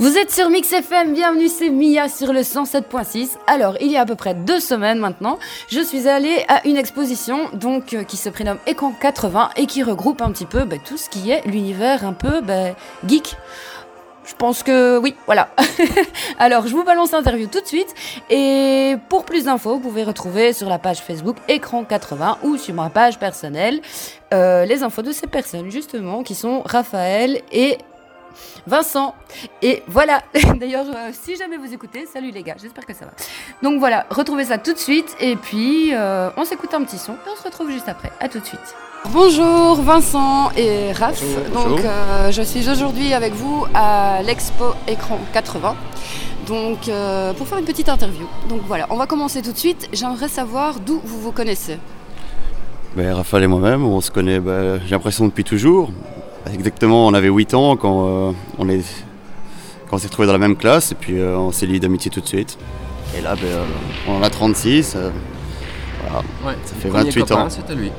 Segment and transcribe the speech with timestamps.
[0.00, 3.30] Vous êtes sur Mix FM, bienvenue, c'est Mia sur le 107.6.
[3.48, 6.76] Alors, il y a à peu près deux semaines maintenant, je suis allée à une
[6.76, 10.76] exposition donc euh, qui se prénomme Écran 80 et qui regroupe un petit peu bah,
[10.84, 12.76] tout ce qui est l'univers un peu bah,
[13.08, 13.34] geek.
[14.24, 15.48] Je pense que oui, voilà.
[16.38, 17.92] Alors, je vous balance l'interview tout de suite.
[18.30, 22.72] Et pour plus d'infos, vous pouvez retrouver sur la page Facebook Écran 80 ou sur
[22.72, 23.80] ma page personnelle
[24.32, 27.78] euh, les infos de ces personnes, justement, qui sont Raphaël et
[28.66, 29.14] Vincent.
[29.62, 30.22] Et voilà.
[30.60, 33.12] D'ailleurs, euh, si jamais vous écoutez, salut les gars, j'espère que ça va.
[33.62, 35.16] Donc voilà, retrouvez ça tout de suite.
[35.20, 38.12] Et puis, euh, on s'écoute un petit son et on se retrouve juste après.
[38.20, 38.74] À tout de suite.
[39.12, 41.22] Bonjour Vincent et Raph.
[41.54, 45.76] Donc, euh, je suis aujourd'hui avec vous à l'Expo Écran 80.
[46.46, 48.26] Donc, euh, pour faire une petite interview.
[48.48, 49.88] Donc voilà, on va commencer tout de suite.
[49.92, 51.78] J'aimerais savoir d'où vous vous connaissez.
[52.96, 55.90] Ben, Raphaël et moi-même, on se connaît, ben, j'ai l'impression, depuis toujours.
[56.52, 58.82] Exactement, on avait 8 ans quand euh, on est
[59.88, 62.10] quand on s'est retrouvés dans la même classe et puis euh, on s'est liés d'amitié
[62.10, 62.58] tout de suite.
[63.16, 63.64] Et là, ben, euh,
[64.06, 64.94] on en a 36.
[64.96, 65.10] euh,
[66.02, 66.18] voilà.
[66.46, 67.50] Ouais, Ça fait premier 28 copain, ans.
[67.50, 67.90] C'était lui.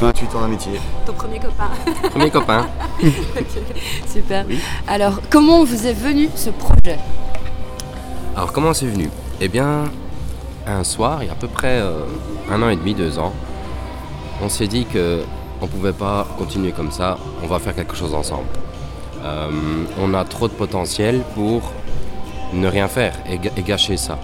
[0.00, 0.72] 28 ans d'amitié.
[1.06, 1.70] Ton premier copain.
[2.10, 2.66] Premier copain.
[4.12, 4.44] Super.
[4.48, 4.58] Oui.
[4.88, 6.98] Alors, comment vous est venu ce projet?
[8.36, 9.08] Alors comment c'est venu?
[9.40, 9.84] Eh bien,
[10.66, 12.00] un soir, il y a à peu près euh,
[12.50, 13.32] un an et demi, deux ans,
[14.42, 15.20] on s'est dit que
[15.64, 17.16] on pouvait pas continuer comme ça.
[17.42, 18.48] On va faire quelque chose ensemble.
[19.24, 19.48] Euh,
[19.98, 21.72] on a trop de potentiel pour
[22.52, 24.18] ne rien faire et, gâcher ça.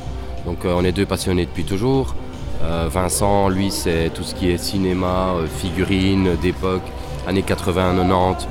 [0.44, 2.14] Donc euh, on est deux passionnés depuis toujours.
[2.62, 6.82] Euh, Vincent, lui, c'est tout ce qui est cinéma, figurines d'époque,
[7.27, 8.47] années 80-90,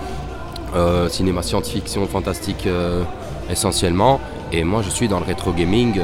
[0.76, 2.68] euh, cinéma science-fiction, fantastique
[3.52, 4.20] essentiellement.
[4.52, 6.02] Et moi, je suis dans le rétro gaming.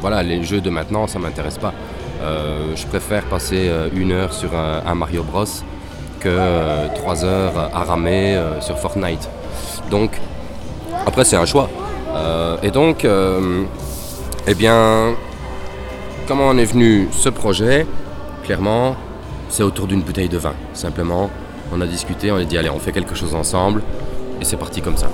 [0.00, 1.72] voilà, les jeux de maintenant, ça m'intéresse pas.
[2.20, 5.44] Je préfère passer une heure sur un Mario Bros
[6.20, 9.28] que euh, trois heures à ramer euh, sur Fortnite.
[9.90, 10.10] Donc,
[11.06, 11.68] après, c'est un choix.
[12.14, 13.64] Euh, et donc, euh,
[14.46, 15.14] eh bien,
[16.26, 17.86] comment on est venu ce projet?
[18.44, 18.96] Clairement,
[19.48, 20.54] c'est autour d'une bouteille de vin.
[20.74, 21.30] Simplement,
[21.72, 23.82] on a discuté, on a dit allez, on fait quelque chose ensemble,
[24.40, 25.08] et c'est parti comme ça.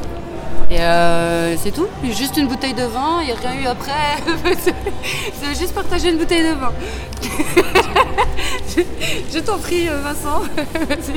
[0.71, 3.93] Et euh, c'est tout Juste une bouteille de vin, il n'y a rien eu après
[4.57, 6.73] C'est juste partager une bouteille de vin.
[8.77, 8.83] je
[9.35, 10.43] je t'en prie, Vincent.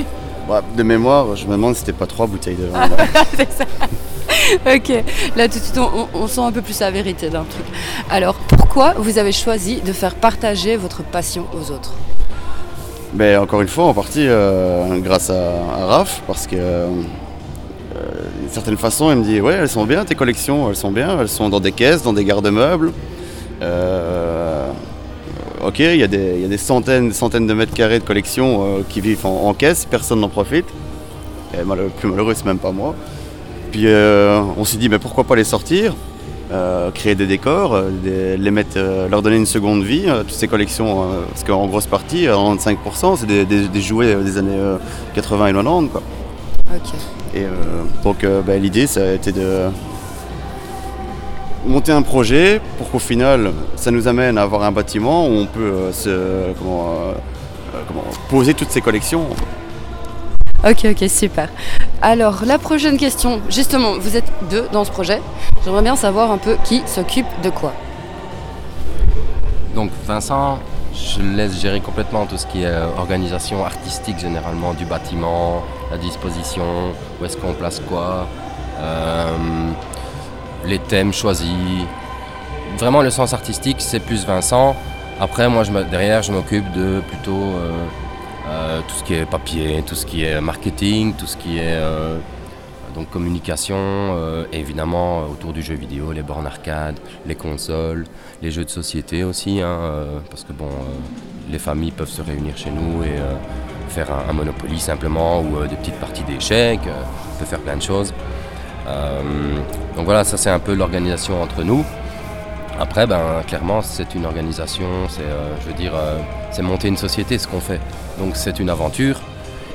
[0.48, 2.88] Ouais, de mémoire, je me demande si c'était pas trois bouteilles de vin.
[2.88, 2.96] là.
[3.36, 3.64] c'est ça.
[4.74, 5.04] Ok,
[5.36, 7.66] là tout de suite on, on sent un peu plus la vérité d'un truc.
[8.08, 11.92] Alors pourquoi vous avez choisi de faire partager votre passion aux autres?
[13.12, 16.88] Mais encore une fois, en partie euh, grâce à, à Raph, parce que euh,
[18.48, 21.20] d'une certaine façon, il me dit Ouais, elles sont bien tes collections, elles sont bien,
[21.20, 22.92] elles sont dans des caisses, dans des garde-meubles.
[23.60, 24.70] Euh,
[25.62, 29.26] ok, il y, a des- centaines, centaines de mètres carrés de collections euh, qui vivent
[29.26, 30.64] en, caisse, personne n'en profite.
[31.52, 32.94] Et le plus malheureux, c'est même pas moi.
[33.70, 35.94] Puis euh, on s'est dit Mais pourquoi pas les sortir
[36.94, 38.78] créer des décors, les mettre,
[39.10, 43.26] leur donner une seconde vie, toutes ces collections, parce qu'en grosse partie, euh, 95%, c'est
[43.26, 44.78] des, jouets des années euh,
[45.14, 45.90] 80 et 90.
[45.90, 46.02] Quoi.
[46.74, 46.94] Ok.
[47.34, 47.50] Et euh,
[48.02, 49.68] donc euh, bah, l'idée, ça a été de
[51.66, 55.46] monter un projet pour qu'au final, ça nous amène à avoir un bâtiment où on
[55.46, 56.94] peut euh, se, comment,
[57.86, 59.26] comment, poser toutes ces collections.
[60.68, 61.48] Ok, ok, super.
[62.02, 65.20] Alors la prochaine question, justement, vous êtes deux dans ce projet.
[65.64, 67.72] J'aimerais bien savoir un peu qui s'occupe de quoi.
[69.74, 70.58] Donc Vincent,
[70.98, 75.98] je laisse gérer complètement tout ce qui est euh, organisation artistique généralement du bâtiment, la
[75.98, 78.26] disposition, où est-ce qu'on place quoi,
[78.80, 79.36] euh,
[80.64, 81.48] les thèmes choisis.
[82.78, 84.76] Vraiment le sens artistique c'est plus Vincent.
[85.20, 87.54] Après moi derrière je m'occupe de plutôt
[88.48, 91.78] euh, tout ce qui est papier, tout ce qui est marketing, tout ce qui est
[92.94, 98.04] donc communication, euh, évidemment euh, autour du jeu vidéo, les bornes arcade, les consoles,
[98.42, 100.70] les jeux de société aussi, hein, euh, parce que bon,
[101.50, 103.16] les familles peuvent se réunir chez nous et
[103.88, 107.82] faire un, un Monopoly simplement ou des petites parties d'échecs, on peut faire plein de
[107.82, 108.12] choses.
[109.96, 111.84] Donc voilà, ça c'est un peu l'organisation entre nous.
[112.78, 115.22] Après, ben, clairement, c'est une organisation, c'est,
[115.62, 115.92] je veux dire,
[116.50, 117.80] c'est monter une société, ce qu'on fait.
[118.18, 119.20] Donc c'est une aventure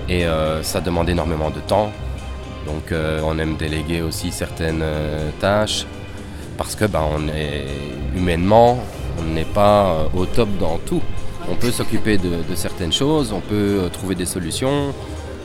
[0.09, 0.25] et
[0.61, 1.91] ça demande énormément de temps.
[2.65, 5.85] Donc euh, on aime déléguer aussi certaines euh, tâches
[6.57, 7.65] parce que est
[8.15, 8.79] humainement,
[9.19, 11.01] on n'est pas euh, au top dans tout.
[11.49, 14.93] On peut s'occuper de, certaines choses, on peut trouver des solutions,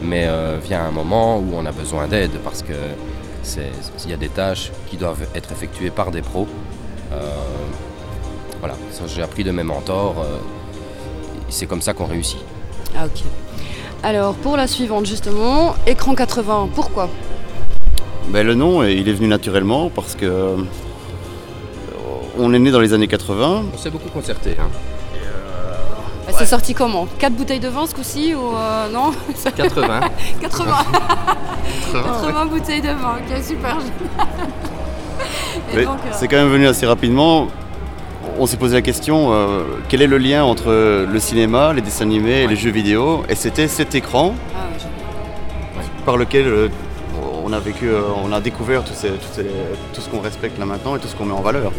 [0.00, 0.28] mais
[0.64, 2.72] vient un moment où on a besoin d'aide parce que
[4.04, 6.46] il y a des tâches qui doivent être effectuées par des pros.
[8.60, 8.76] Voilà,
[9.08, 10.24] j'ai appris de mes mentors.
[11.48, 12.44] c'est comme ça qu'on réussit.
[12.96, 13.24] Ah ok.
[14.02, 17.08] Alors pour la suivante justement, écran 80, pourquoi?
[18.28, 20.56] Ben, Le nom, il est venu naturellement parce que euh,
[22.38, 23.64] on est né dans les années 80.
[23.74, 24.56] On s'est beaucoup concerté.
[24.60, 24.68] Hein.
[26.26, 27.06] Bah, C'est sorti comment?
[27.18, 29.10] 4 bouteilles de vin ce coup-ci ou euh, non?
[29.56, 30.00] 80.
[30.42, 30.74] 80
[31.92, 33.76] 80 bouteilles de vin, ok super.
[35.72, 37.48] Et Mais donc, euh, C'est quand même venu assez rapidement.
[38.38, 40.68] On s'est posé la question euh, quel est le lien entre
[41.04, 43.24] le cinéma, les dessins animés et les jeux vidéo?
[43.28, 46.68] Et c'était cet écran ah, ouais, par lequel euh,
[47.44, 49.46] on a vécu, euh, on a découvert ces- ces-
[49.92, 51.72] tout ce qu'on respecte là maintenant et tout ce qu'on met en valeur.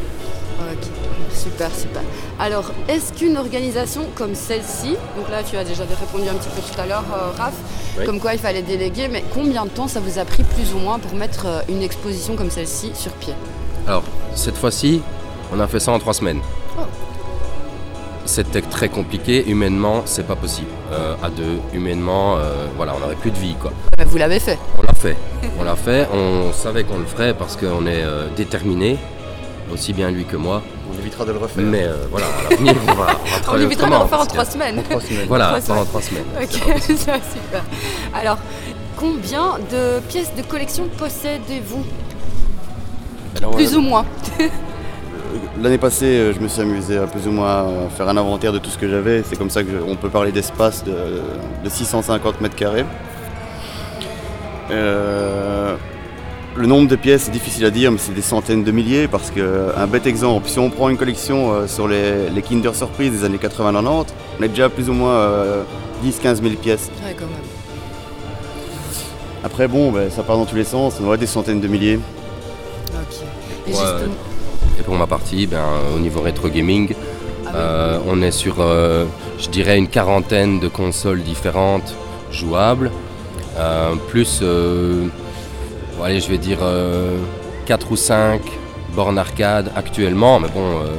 [0.70, 0.88] Ok,
[1.34, 2.02] super, super.
[2.40, 6.62] Alors, est-ce qu'une organisation comme celle-ci, donc là tu as déjà répondu un petit peu
[6.62, 7.54] tout à l'heure, euh, Raph,
[7.98, 8.06] Oui.
[8.06, 10.80] comme quoi il fallait déléguer, mais combien de temps ça vous a pris plus ou
[10.80, 13.34] moins pour mettre une exposition comme celle-ci sur pied?
[13.88, 14.04] Alors,
[14.36, 15.02] cette fois-ci,
[15.52, 16.42] on a fait ça en trois semaines.
[16.78, 16.82] Oh.
[18.26, 20.68] C'était très compliqué, humainement, c'est pas possible.
[20.92, 23.72] Euh, à deux, humainement, euh, voilà, on n'aurait plus de vie, quoi.
[23.98, 24.60] Bah, Vous l'avez fait.
[24.78, 25.18] On l'a fait.
[25.60, 28.98] On l'a fait, on savait qu'on le ferait parce qu'on est euh, déterminé,
[29.74, 30.62] aussi bien lui que moi.
[30.94, 31.64] On évitera de le refaire.
[31.66, 34.20] Mais euh, voilà, à l'avenir, on va, on va On travailler évitera de le refaire
[34.22, 34.84] en trois semaines.
[34.90, 35.26] Trois semaines.
[35.28, 35.86] Voilà, Trois semaines.
[35.86, 36.24] trois semaines.
[36.42, 37.64] Ok, ça va super.
[38.14, 38.38] Alors,
[38.96, 41.84] combien de pièces de collection possédez-vous
[43.38, 44.06] Alors, Plus euh, ou moins.
[45.62, 48.52] L'année passée, euh, je me suis amusé à plus ou moins à faire un inventaire
[48.52, 49.22] de tout ce que j'avais.
[49.24, 50.94] C'est comme ça qu'on peut parler d'espace de,
[51.64, 52.86] de 650 mètres carrés.
[54.72, 55.76] Euh,
[56.56, 59.30] le nombre de pièces, c'est difficile à dire, mais c'est des centaines de milliers parce
[59.30, 63.12] que, un bête exemple, si on prend une collection euh, sur les, les Kinder Surprise
[63.12, 64.06] des années 80-90,
[64.40, 65.30] on est déjà à plus ou moins
[66.04, 66.90] 10-15 000 pièces.
[67.06, 67.36] Ouais, quand même.
[69.44, 72.00] Après, bon, ben, ça part dans tous les sens, on aurait des centaines de milliers.
[72.94, 73.18] Ok.
[73.68, 73.78] Et Ouais.
[74.80, 75.66] Et pour ma partie, ben,
[75.96, 76.94] au niveau rétro gaming,
[77.46, 79.06] Ah euh, on est sur, euh,
[79.38, 81.94] je dirais, une quarantaine de consoles différentes
[82.32, 82.92] jouables,
[83.58, 85.08] euh, plus, euh,
[85.98, 86.60] bon, allez, je vais dire,
[87.66, 88.42] 4 ou 5
[88.96, 90.96] bornes arcade actuellement, mais bon, euh,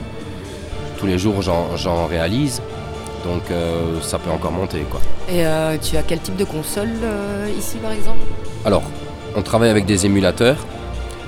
[0.99, 2.61] tous les jours j'en réalise,
[3.25, 4.81] donc euh, ça peut encore monter.
[4.91, 5.01] Quoi.
[5.31, 8.21] Et euh, tu as quel type de console euh, ici par exemple?
[8.65, 8.83] Alors,
[9.37, 10.59] on travaille avec des émulateurs,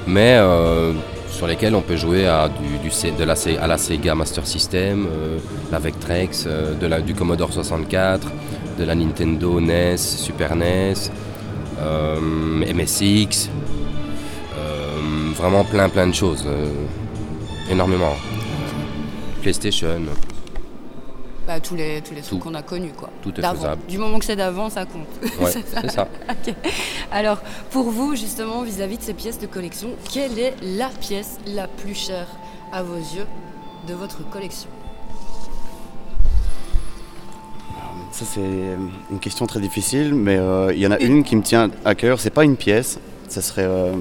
[0.07, 0.93] mais euh,
[1.43, 5.39] sur lesquels on peut jouer à, de la, Sega Master System, euh,
[5.73, 8.31] la Vectrex, euh, la, du Commodore 64,
[8.79, 11.11] de la Nintendo NES, Super NES,
[11.81, 12.21] euh,
[12.73, 13.51] MSX,
[15.37, 16.45] vraiment plein plein de choses,
[17.69, 18.15] énormément.
[19.43, 19.99] PlayStation,
[21.47, 23.11] Bah tous les tous les trucs qu'on a connus quoi.
[23.21, 23.83] tout est faisable.
[23.89, 25.09] Du moment que c'est d'avant, ça compte.
[25.41, 26.07] Ouais, C'est ça.
[27.11, 27.39] Alors
[27.71, 31.95] pour vous justement vis-à-vis de ces pièces de collection, quelle est la pièce la plus
[31.95, 32.29] chère
[32.73, 33.27] à vos yeux
[33.89, 34.69] de votre collection?
[38.13, 38.41] Ça, c'est
[39.11, 41.95] une question très difficile, mais euh, il y en a une qui me tient à
[41.95, 42.21] cœur.
[42.21, 42.99] C'est pas une pièce,
[43.29, 43.93] ça serait euh,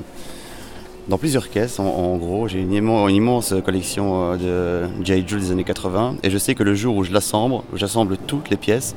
[1.12, 1.80] dans plusieurs caisses.
[1.80, 5.24] En, en gros, j'ai une, immen- une immense collection euh, de J.
[5.28, 8.18] Jules des années 80, et je sais que le jour où je l'assemble, où j'assemble
[8.18, 8.96] toutes les pièces,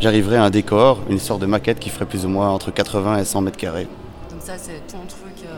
[0.00, 3.18] j'arriverai à un décor, une sorte de maquette qui ferait plus ou moins entre 80
[3.18, 3.88] et 100 mètres carrés.
[4.30, 5.44] Donc ça c'est ton truc.
[5.44, 5.52] euh,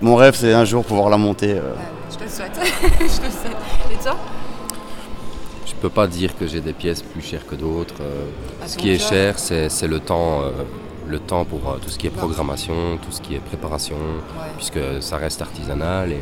[0.00, 1.52] Mon rêve, c'est un jour pouvoir la monter.
[1.52, 1.74] euh,
[2.10, 2.58] je te le souhaite.
[2.82, 3.56] je te le souhaite.
[3.92, 4.16] Et toi?
[5.66, 7.96] Je peux pas dire que j'ai des pièces plus chères que d'autres.
[8.00, 8.24] euh,
[8.62, 10.50] À Ce qui est cher, c'est c'est le temps, euh,
[11.06, 14.46] le temps pour euh, tout ce qui est programmation, tout ce qui est préparation, Ouais.
[14.56, 16.20] puisque ça reste artisanal et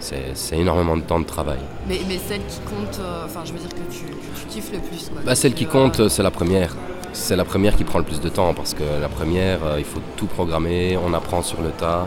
[0.00, 1.58] c'est énormément de temps de travail.
[1.88, 4.78] Mais, mais celle qui compte, euh, enfin je veux dire que tu, tu kiffes le
[4.78, 5.22] plus quoi.
[5.24, 6.74] Bah, celle qui euh, compte, c'est la première.
[7.12, 10.00] C'est la première qui prend le plus de temps parce que la première, il faut
[10.16, 12.06] tout programmer, on apprend sur le tas.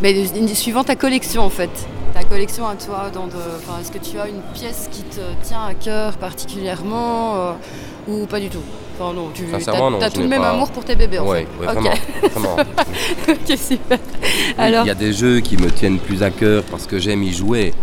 [0.00, 0.24] Mais
[0.54, 1.68] suivant ta collection en fait.
[2.30, 3.32] Collection à toi, dans de...
[3.56, 7.52] enfin, est-ce que tu as une pièce qui te tient à cœur particulièrement euh,
[8.06, 8.62] ou pas du tout?
[8.98, 11.18] Enfin non, tu Sincèrement, as, non, je tout le même pas- amour pour tes bébés
[11.18, 11.66] en Ouais, fait.
[11.66, 11.82] ouais, Ok.
[11.82, 12.56] vraiment, vraiment.
[13.28, 13.98] ok, super.
[14.56, 17.22] Alors, Il y a des jeux qui me tiennent plus à cœur parce que j'aime
[17.24, 17.74] y jouer.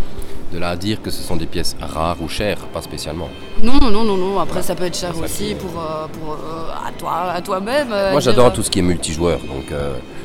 [0.51, 3.27] De là à dire que ce sont des pièces rares ou chères, pas spécialement.
[3.61, 4.39] non, non, non, non.
[4.39, 7.41] Après, ça peut être cher Ça, aussi peut- pour, euh, pour euh, à toi, à
[7.41, 7.89] toi-même.
[7.91, 9.73] euh, Moi j'adore tout ce qui est multijoueur, donc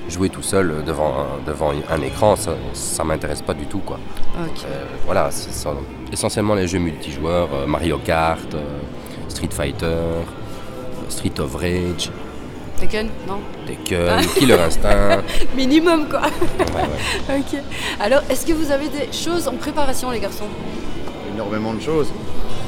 [0.09, 3.79] jouer tout seul devant un, devant un écran, ça, ça m'intéresse pas du tout.
[3.81, 3.99] Quoi.
[5.07, 5.51] Voilà, c'est
[6.13, 8.55] essentiellement les jeux multijoueurs, Mario Kart,
[9.29, 9.97] Street Fighter,
[11.09, 12.11] Street of Rage,
[12.83, 15.23] Tekken Non Tekken, Killer Instinct.
[15.57, 16.23] Minimum quoi.
[16.23, 16.83] Ouais,
[17.29, 17.39] ouais.
[17.39, 17.61] ok.
[18.01, 20.49] Alors, est-ce que vous avez des choses en préparation, les garçons?
[21.33, 22.09] Énormément de choses.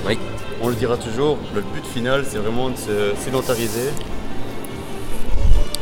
[0.07, 0.17] Oui.
[0.63, 3.91] On le dira toujours, le but final, c'est vraiment de se sédentariser.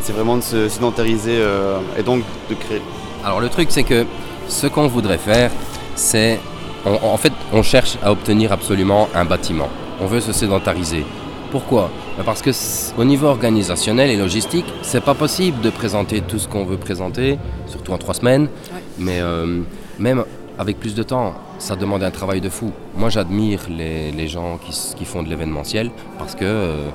[0.01, 2.81] C'est vraiment de se sédentariser euh, et donc de créer.
[3.23, 4.07] Alors le truc c'est que
[4.49, 5.51] ce qu'on voudrait faire,
[5.95, 6.41] c'est
[6.87, 9.69] en fait on cherche à obtenir absolument un bâtiment.
[10.01, 11.05] On veut se sédentariser.
[11.53, 11.91] Pourquoi?
[12.17, 12.51] Ben Parce que
[12.99, 17.39] au niveau organisationnel et logistique, c'est pas possible de présenter tout ce qu'on veut présenter,
[17.67, 18.45] surtout en trois semaines.
[18.45, 18.81] Ouais.
[18.99, 19.61] Mais euh,
[19.99, 20.25] même
[20.59, 22.73] avec plus de temps, ça demande un travail de fou.
[22.97, 26.89] Moi, j'admire les, les gens qui, qui font de l'événementiel parce que euh,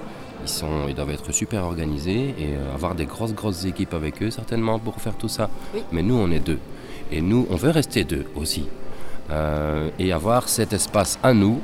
[0.43, 4.23] ils, sont, ils doivent être super organisés et euh, avoir des grosses, grosses équipes avec
[4.23, 5.51] eux, certainement, pour faire tout ça.
[5.75, 5.83] Oui.
[5.91, 6.59] Mais nous, on est deux.
[7.11, 8.65] Et nous, on veut rester deux aussi.
[9.29, 11.59] Euh, et avoir cet espace à nous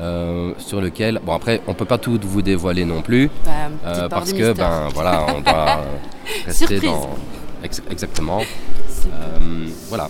[0.00, 3.50] euh, sur lequel, bon après, on peut pas tout vous dévoiler non plus, Bah,
[3.86, 4.54] euh, parce que mystère.
[4.54, 5.80] ben voilà, on doit
[6.46, 6.90] rester Surprise.
[6.90, 7.10] dans
[7.62, 8.40] ex- exactement.
[8.40, 10.08] Euh, voilà,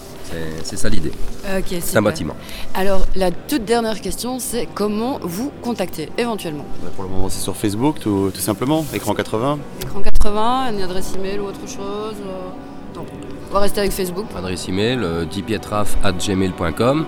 [0.63, 1.11] c'est- ça l'idée.
[1.59, 2.35] Ok, C'est un bâtiment.
[2.75, 6.65] Alors, la toute dernière question, c'est comment vous contacter éventuellement?
[6.83, 9.59] Bah, Pour le moment, c'est sur Facebook, tout, tout simplement, écran 80.
[9.83, 13.05] Écran 80, une adresse email ou autre chose euh, Non,
[13.51, 14.27] on va rester avec Facebook.
[14.37, 17.07] Adresse email euh, dpietraf@gmail.com.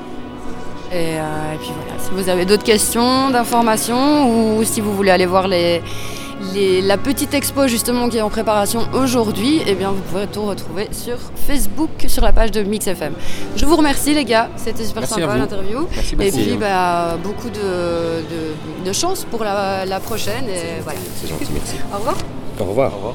[0.93, 5.11] Et, euh, et puis voilà, si vous avez d'autres questions, d'informations ou si vous voulez
[5.11, 5.83] aller voir les,
[6.55, 10.43] les- la petite expo justement qui est en préparation aujourd'hui, eh bien vous pouvez tout
[10.43, 11.17] retrouver sur
[11.47, 13.15] Facebook, sur la page de Mix FM.
[13.57, 15.87] Je vous remercie les gars, c'était super Merci sympa l'interview.
[15.95, 21.01] Merci, Et puis bah, beaucoup de, de, de chance pour la, la prochaine et voilà.
[21.21, 21.77] C'est gentil, merci.
[21.93, 22.17] Au revoir.
[22.61, 22.93] Au revoir.
[22.93, 23.15] Au revoir.